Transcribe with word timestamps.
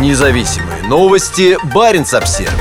Независимые 0.00 0.82
новости. 0.88 1.56
Барин 1.72 2.02
обсерва 2.02 2.52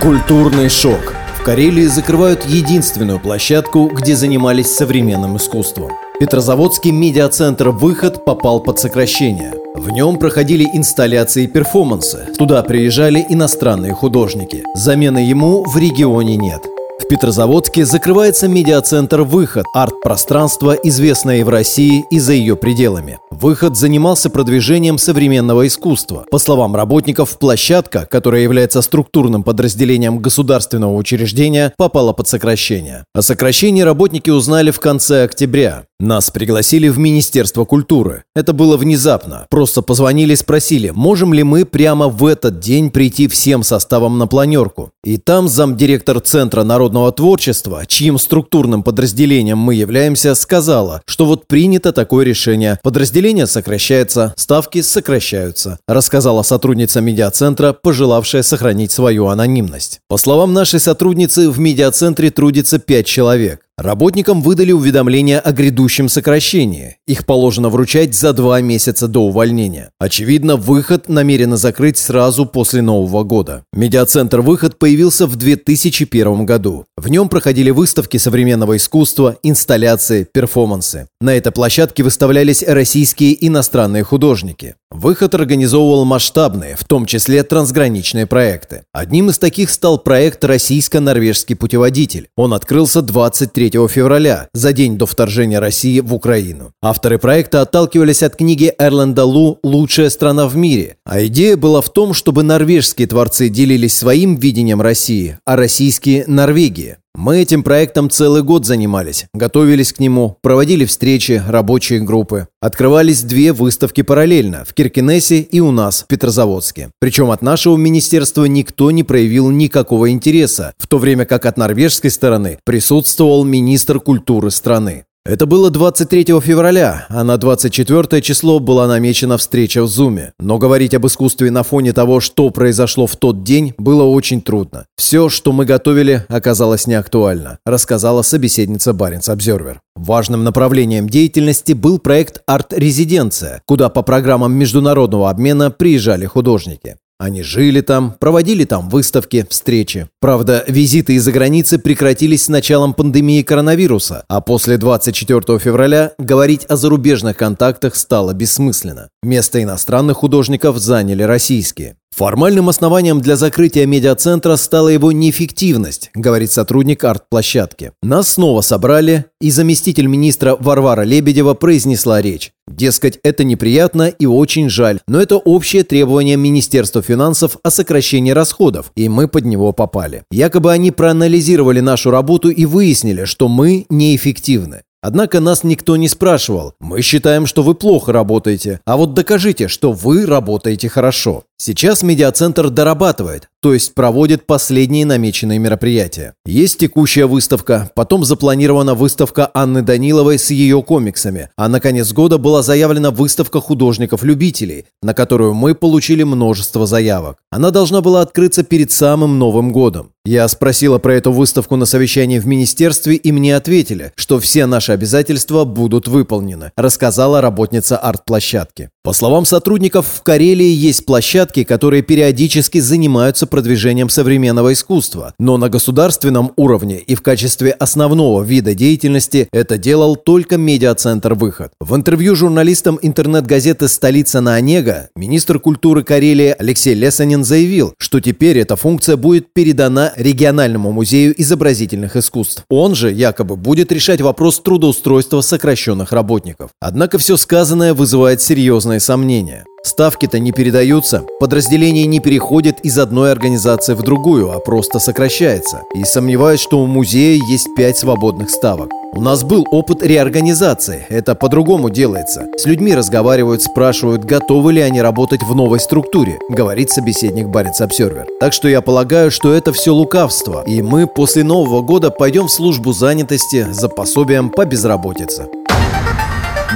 Культурный 0.00 0.70
шок. 0.70 1.12
В 1.38 1.42
Карелии 1.42 1.84
закрывают 1.84 2.46
единственную 2.46 3.20
площадку, 3.20 3.88
где 3.88 4.16
занимались 4.16 4.74
современным 4.74 5.36
искусством. 5.36 5.92
Петрозаводский 6.18 6.92
медиацентр 6.92 7.68
«Выход» 7.68 8.24
попал 8.24 8.60
под 8.60 8.78
сокращение. 8.78 9.52
В 9.74 9.90
нем 9.90 10.18
проходили 10.18 10.66
инсталляции 10.72 11.44
и 11.44 11.48
перформансы. 11.48 12.26
Туда 12.38 12.62
приезжали 12.62 13.24
иностранные 13.28 13.92
художники. 13.92 14.64
Замены 14.74 15.18
ему 15.18 15.62
в 15.64 15.76
регионе 15.76 16.36
нет. 16.36 16.62
Петрозаводске 17.10 17.84
закрывается 17.84 18.46
медиацентр 18.46 19.22
«Выход»– 19.22 19.66
арт-пространство, 19.74 20.74
известное 20.74 21.38
и 21.38 21.42
в 21.42 21.48
России, 21.48 22.04
и 22.08 22.20
за 22.20 22.34
ее 22.34 22.54
пределами. 22.54 23.18
«Выход» 23.40 23.76
занимался 23.76 24.28
продвижением 24.28 24.98
современного 24.98 25.66
искусства. 25.66 26.26
По 26.30 26.38
словам 26.38 26.76
работников, 26.76 27.38
площадка, 27.38 28.04
которая 28.04 28.42
является 28.42 28.82
структурным 28.82 29.42
подразделением 29.42 30.18
государственного 30.18 30.94
учреждения, 30.94 31.72
попала 31.78 32.12
под 32.12 32.28
сокращение. 32.28 33.04
О 33.14 33.22
сокращении 33.22 33.82
работники 33.82 34.28
узнали 34.28 34.70
в 34.70 34.80
конце 34.80 35.24
октября. 35.24 35.84
Нас 36.00 36.30
пригласили 36.30 36.88
в 36.88 36.98
Министерство 36.98 37.66
культуры. 37.66 38.24
Это 38.34 38.54
было 38.54 38.78
внезапно. 38.78 39.46
Просто 39.50 39.82
позвонили, 39.82 40.34
спросили, 40.34 40.88
можем 40.94 41.34
ли 41.34 41.42
мы 41.42 41.66
прямо 41.66 42.08
в 42.08 42.24
этот 42.24 42.58
день 42.58 42.90
прийти 42.90 43.28
всем 43.28 43.62
составом 43.62 44.16
на 44.16 44.26
планерку. 44.26 44.92
И 45.04 45.18
там 45.18 45.46
замдиректор 45.46 46.20
Центра 46.20 46.62
народного 46.64 47.12
творчества, 47.12 47.84
чьим 47.86 48.18
структурным 48.18 48.82
подразделением 48.82 49.58
мы 49.58 49.74
являемся, 49.74 50.34
сказала, 50.34 51.02
что 51.04 51.26
вот 51.26 51.46
принято 51.46 51.92
такое 51.92 52.24
решение. 52.24 52.78
Подразделение 52.82 53.46
сокращается, 53.46 54.32
ставки 54.38 54.80
сокращаются, 54.80 55.80
рассказала 55.86 56.42
сотрудница 56.42 57.02
медиацентра, 57.02 57.74
пожелавшая 57.74 58.42
сохранить 58.42 58.90
свою 58.90 59.26
анонимность. 59.26 60.00
По 60.08 60.16
словам 60.16 60.54
нашей 60.54 60.80
сотрудницы, 60.80 61.50
в 61.50 61.60
медиацентре 61.60 62.30
трудится 62.30 62.78
5 62.78 63.04
человек. 63.04 63.60
Работникам 63.80 64.42
выдали 64.42 64.72
уведомление 64.72 65.38
о 65.38 65.52
грядущем 65.52 66.10
сокращении. 66.10 66.98
Их 67.06 67.24
положено 67.24 67.70
вручать 67.70 68.14
за 68.14 68.34
два 68.34 68.60
месяца 68.60 69.08
до 69.08 69.20
увольнения. 69.20 69.90
Очевидно, 69.98 70.56
выход 70.56 71.08
намерены 71.08 71.56
закрыть 71.56 71.96
сразу 71.96 72.44
после 72.44 72.82
Нового 72.82 73.24
года. 73.24 73.64
Медиацентр 73.72 74.42
«Выход» 74.42 74.78
появился 74.78 75.26
в 75.26 75.36
2001 75.36 76.44
году. 76.44 76.84
В 76.98 77.08
нем 77.08 77.30
проходили 77.30 77.70
выставки 77.70 78.18
современного 78.18 78.76
искусства, 78.76 79.38
инсталляции, 79.42 80.28
перформансы. 80.30 81.08
На 81.22 81.34
этой 81.34 81.50
площадке 81.50 82.02
выставлялись 82.02 82.62
российские 82.62 83.32
и 83.32 83.46
иностранные 83.46 84.04
художники. 84.04 84.74
Выход 84.90 85.34
организовывал 85.34 86.04
масштабные, 86.04 86.76
в 86.76 86.84
том 86.84 87.06
числе 87.06 87.44
трансграничные 87.44 88.26
проекты. 88.26 88.82
Одним 88.92 89.30
из 89.30 89.38
таких 89.38 89.70
стал 89.70 89.98
проект 89.98 90.44
«Российско-норвежский 90.44 91.54
путеводитель». 91.54 92.28
Он 92.36 92.52
открылся 92.52 93.00
23 93.00 93.69
февраля, 93.88 94.48
за 94.52 94.72
день 94.72 94.98
до 94.98 95.06
вторжения 95.06 95.58
России 95.58 96.00
в 96.00 96.14
Украину. 96.14 96.72
Авторы 96.82 97.18
проекта 97.18 97.62
отталкивались 97.62 98.22
от 98.22 98.36
книги 98.36 98.72
Эрленда 98.78 99.24
Лу 99.24 99.58
«Лучшая 99.62 100.10
страна 100.10 100.46
в 100.46 100.56
мире». 100.56 100.96
А 101.04 101.24
идея 101.26 101.56
была 101.56 101.80
в 101.80 101.92
том, 101.92 102.14
чтобы 102.14 102.42
норвежские 102.42 103.06
творцы 103.06 103.48
делились 103.48 103.94
своим 103.94 104.36
видением 104.36 104.80
России, 104.80 105.38
а 105.44 105.56
российские– 105.56 106.24
Норвегии. 106.26 106.96
Мы 107.16 107.38
этим 107.38 107.62
проектом 107.62 108.08
целый 108.08 108.42
год 108.42 108.64
занимались, 108.64 109.26
готовились 109.34 109.92
к 109.92 109.98
нему, 109.98 110.38
проводили 110.40 110.84
встречи, 110.84 111.42
рабочие 111.46 112.00
группы. 112.00 112.48
Открывались 112.60 113.22
две 113.22 113.52
выставки 113.52 114.02
параллельно, 114.02 114.64
в 114.64 114.72
Киркинессе 114.74 115.40
и 115.40 115.60
у 115.60 115.70
нас, 115.70 116.02
в 116.02 116.06
Петрозаводске. 116.06 116.90
Причем 116.98 117.30
от 117.30 117.42
нашего 117.42 117.76
министерства 117.76 118.44
никто 118.46 118.90
не 118.90 119.02
проявил 119.02 119.50
никакого 119.50 120.10
интереса, 120.10 120.72
в 120.78 120.86
то 120.86 120.98
время 120.98 121.26
как 121.26 121.46
от 121.46 121.58
норвежской 121.58 122.10
стороны 122.10 122.58
присутствовал 122.64 123.44
министр 123.44 124.00
культуры 124.00 124.50
страны. 124.50 125.04
Это 125.26 125.44
было 125.44 125.68
23 125.70 126.24
февраля, 126.40 127.04
а 127.10 127.22
на 127.24 127.36
24 127.36 128.22
число 128.22 128.58
была 128.58 128.86
намечена 128.86 129.36
встреча 129.36 129.82
в 129.82 129.86
Зуме. 129.86 130.32
Но 130.40 130.56
говорить 130.56 130.94
об 130.94 131.06
искусстве 131.06 131.50
на 131.50 131.62
фоне 131.62 131.92
того, 131.92 132.20
что 132.20 132.48
произошло 132.48 133.06
в 133.06 133.16
тот 133.16 133.44
день, 133.44 133.74
было 133.76 134.04
очень 134.04 134.40
трудно. 134.40 134.86
Все, 134.96 135.28
что 135.28 135.52
мы 135.52 135.66
готовили, 135.66 136.24
оказалось 136.28 136.86
неактуально, 136.86 137.58
рассказала 137.66 138.22
собеседница 138.22 138.94
Баренц 138.94 139.28
Обзервер. 139.28 139.82
Важным 139.94 140.42
направлением 140.42 141.06
деятельности 141.06 141.74
был 141.74 141.98
проект 141.98 142.40
«Арт-резиденция», 142.46 143.60
куда 143.66 143.90
по 143.90 144.00
программам 144.00 144.54
международного 144.54 145.28
обмена 145.28 145.70
приезжали 145.70 146.24
художники. 146.24 146.96
Они 147.20 147.42
жили 147.42 147.82
там, 147.82 148.16
проводили 148.18 148.64
там 148.64 148.88
выставки, 148.88 149.46
встречи. 149.50 150.08
Правда, 150.20 150.64
визиты 150.66 151.16
из-за 151.16 151.32
границы 151.32 151.78
прекратились 151.78 152.44
с 152.44 152.48
началом 152.48 152.94
пандемии 152.94 153.42
коронавируса, 153.42 154.24
а 154.26 154.40
после 154.40 154.78
24 154.78 155.58
февраля 155.58 156.14
говорить 156.18 156.64
о 156.70 156.76
зарубежных 156.76 157.36
контактах 157.36 157.94
стало 157.94 158.32
бессмысленно. 158.32 159.10
Место 159.22 159.62
иностранных 159.62 160.16
художников 160.16 160.78
заняли 160.78 161.22
российские. 161.22 161.96
Формальным 162.20 162.68
основанием 162.68 163.20
для 163.20 163.36
закрытия 163.36 163.86
медиацентра 163.86 164.56
стала 164.56 164.88
его 164.88 165.10
неэффективность, 165.10 166.10
говорит 166.14 166.50
сотрудник 166.50 167.02
арт-площадки. 167.02 167.92
Нас 168.02 168.34
снова 168.34 168.60
собрали, 168.60 169.26
и 169.40 169.50
заместитель 169.50 170.06
министра 170.06 170.56
Варвара 170.60 171.02
Лебедева 171.02 171.54
произнесла 171.54 172.20
речь. 172.20 172.52
Дескать, 172.68 173.18
это 173.22 173.42
неприятно 173.42 174.08
и 174.08 174.26
очень 174.26 174.68
жаль, 174.68 175.00
но 175.08 175.20
это 175.20 175.36
общее 175.36 175.82
требование 175.82 176.36
Министерства 176.36 177.00
финансов 177.00 177.56
о 177.62 177.70
сокращении 177.70 178.32
расходов, 178.32 178.92
и 178.96 179.08
мы 179.08 179.26
под 179.26 179.46
него 179.46 179.72
попали. 179.72 180.22
Якобы 180.30 180.72
они 180.72 180.90
проанализировали 180.90 181.80
нашу 181.80 182.10
работу 182.10 182.50
и 182.50 182.66
выяснили, 182.66 183.24
что 183.24 183.48
мы 183.48 183.86
неэффективны. 183.88 184.82
Однако 185.02 185.40
нас 185.40 185.64
никто 185.64 185.96
не 185.96 186.08
спрашивал. 186.08 186.74
Мы 186.78 187.00
считаем, 187.00 187.46
что 187.46 187.62
вы 187.62 187.74
плохо 187.74 188.12
работаете, 188.12 188.80
а 188.84 188.96
вот 188.98 189.14
докажите, 189.14 189.68
что 189.68 189.92
вы 189.92 190.26
работаете 190.26 190.88
хорошо. 190.90 191.44
Сейчас 191.56 192.02
медиацентр 192.02 192.68
дорабатывает, 192.68 193.48
то 193.60 193.74
есть 193.74 193.94
проводит 193.94 194.46
последние 194.46 195.04
намеченные 195.04 195.58
мероприятия. 195.58 196.34
Есть 196.46 196.78
текущая 196.78 197.26
выставка, 197.26 197.90
потом 197.94 198.24
запланирована 198.24 198.94
выставка 198.94 199.50
Анны 199.54 199.82
Даниловой 199.82 200.38
с 200.38 200.50
ее 200.50 200.82
комиксами, 200.82 201.50
а 201.56 201.68
на 201.68 201.80
конец 201.80 202.12
года 202.12 202.38
была 202.38 202.62
заявлена 202.62 203.10
выставка 203.10 203.60
художников-любителей, 203.60 204.86
на 205.02 205.14
которую 205.14 205.54
мы 205.54 205.74
получили 205.74 206.22
множество 206.22 206.86
заявок. 206.86 207.38
Она 207.50 207.70
должна 207.70 208.00
была 208.00 208.22
открыться 208.22 208.62
перед 208.62 208.90
самым 208.90 209.38
Новым 209.38 209.72
годом. 209.72 210.12
Я 210.26 210.46
спросила 210.48 210.98
про 210.98 211.14
эту 211.14 211.32
выставку 211.32 211.76
на 211.76 211.86
совещании 211.86 212.38
в 212.38 212.46
министерстве, 212.46 213.16
и 213.16 213.32
мне 213.32 213.56
ответили, 213.56 214.12
что 214.16 214.38
все 214.38 214.66
наши 214.66 214.92
обязательства 214.92 215.64
будут 215.64 216.08
выполнены, 216.08 216.72
рассказала 216.76 217.40
работница 217.40 217.96
арт-площадки. 217.96 218.90
По 219.02 219.14
словам 219.14 219.46
сотрудников, 219.46 220.06
в 220.06 220.22
Карелии 220.22 220.68
есть 220.68 221.06
площадки, 221.06 221.64
которые 221.64 222.02
периодически 222.02 222.80
занимаются 222.80 223.46
продвижением 223.50 224.08
современного 224.08 224.72
искусства, 224.72 225.34
но 225.38 225.56
на 225.58 225.68
государственном 225.68 226.52
уровне 226.56 226.98
и 226.98 227.14
в 227.14 227.22
качестве 227.22 227.72
основного 227.72 228.42
вида 228.42 228.74
деятельности 228.74 229.48
это 229.52 229.76
делал 229.76 230.16
только 230.16 230.56
медиацентр 230.56 231.34
«Выход». 231.34 231.72
В 231.80 231.94
интервью 231.94 232.36
журналистам 232.36 232.98
интернет-газеты 233.02 233.88
«Столица 233.88 234.40
на 234.40 234.54
Онега» 234.54 235.10
министр 235.14 235.58
культуры 235.58 236.02
Карелии 236.02 236.54
Алексей 236.58 236.94
Лесанин 236.94 237.44
заявил, 237.44 237.94
что 237.98 238.20
теперь 238.20 238.58
эта 238.58 238.76
функция 238.76 239.16
будет 239.16 239.52
передана 239.52 240.12
региональному 240.16 240.92
музею 240.92 241.34
изобразительных 241.40 242.16
искусств. 242.16 242.64
Он 242.70 242.94
же 242.94 243.12
якобы 243.12 243.56
будет 243.56 243.92
решать 243.92 244.20
вопрос 244.20 244.60
трудоустройства 244.60 245.40
сокращенных 245.40 246.12
работников. 246.12 246.70
Однако 246.80 247.18
все 247.18 247.36
сказанное 247.36 247.94
вызывает 247.94 248.40
серьезные 248.40 249.00
сомнения. 249.00 249.64
Ставки-то 249.82 250.38
не 250.38 250.52
передаются, 250.52 251.24
подразделение 251.38 252.04
не 252.04 252.20
переходит 252.20 252.80
из 252.80 252.98
одной 252.98 253.32
организации 253.32 253.94
в 253.94 254.02
другую, 254.02 254.52
а 254.52 254.58
просто 254.58 254.98
сокращается. 254.98 255.82
И 255.94 256.04
сомневаюсь, 256.04 256.60
что 256.60 256.80
у 256.80 256.86
музея 256.86 257.40
есть 257.48 257.74
пять 257.74 257.96
свободных 257.96 258.50
ставок. 258.50 258.90
У 259.12 259.22
нас 259.22 259.42
был 259.42 259.66
опыт 259.70 260.02
реорганизации, 260.02 261.06
это 261.08 261.34
по-другому 261.34 261.88
делается. 261.88 262.46
С 262.58 262.66
людьми 262.66 262.94
разговаривают, 262.94 263.62
спрашивают, 263.62 264.24
готовы 264.24 264.74
ли 264.74 264.82
они 264.82 265.00
работать 265.00 265.42
в 265.42 265.54
новой 265.54 265.80
структуре, 265.80 266.38
говорит 266.50 266.90
собеседник 266.90 267.48
Барец 267.48 267.80
Обсервер. 267.80 268.26
Так 268.38 268.52
что 268.52 268.68
я 268.68 268.82
полагаю, 268.82 269.30
что 269.30 269.52
это 269.52 269.72
все 269.72 269.94
лукавство, 269.94 270.62
и 270.66 270.82
мы 270.82 271.06
после 271.06 271.42
Нового 271.42 271.80
года 271.80 272.10
пойдем 272.10 272.48
в 272.48 272.52
службу 272.52 272.92
занятости 272.92 273.66
за 273.70 273.88
пособием 273.88 274.50
по 274.50 274.66
безработице. 274.66 275.48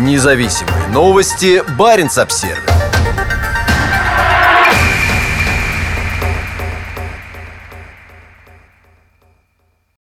Независимые 0.00 0.88
новости. 0.92 1.62
Барин 1.78 2.08
обсервер 2.16 2.74